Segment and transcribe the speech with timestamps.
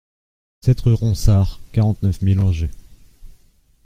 [0.61, 2.71] sept rUE RONSARD, quarante-neuf mille Angers